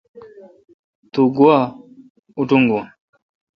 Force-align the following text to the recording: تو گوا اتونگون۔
تو 1.11 1.21
گوا 1.35 1.57
اتونگون۔ 2.37 2.85